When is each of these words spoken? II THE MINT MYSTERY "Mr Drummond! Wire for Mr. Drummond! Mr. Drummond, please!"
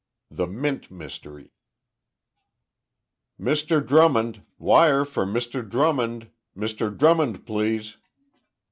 II 0.31 0.37
THE 0.37 0.47
MINT 0.47 0.89
MYSTERY 0.89 1.51
"Mr 3.39 3.85
Drummond! 3.85 4.41
Wire 4.57 5.05
for 5.05 5.27
Mr. 5.27 5.61
Drummond! 5.69 6.31
Mr. 6.57 6.97
Drummond, 6.97 7.45
please!" 7.45 7.97